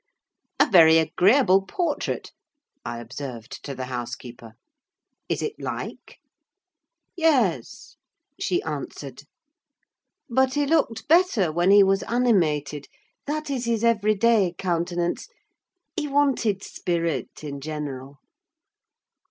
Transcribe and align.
"A 0.59 0.65
very 0.67 0.97
agreeable 0.97 1.61
portrait," 1.61 2.31
I 2.83 2.97
observed 2.97 3.63
to 3.63 3.75
the 3.75 3.85
house 3.85 4.15
keeper. 4.15 4.55
"Is 5.29 5.43
it 5.43 5.53
like?" 5.59 6.17
"Yes," 7.15 7.97
she 8.39 8.63
answered; 8.63 9.25
"but 10.27 10.55
he 10.55 10.65
looked 10.65 11.07
better 11.07 11.51
when 11.51 11.69
he 11.69 11.83
was 11.83 12.01
animated; 12.01 12.87
that 13.27 13.51
is 13.51 13.65
his 13.65 13.83
everyday 13.83 14.55
countenance: 14.57 15.27
he 15.95 16.07
wanted 16.07 16.63
spirit 16.63 17.43
in 17.43 17.59
general." 17.61 18.17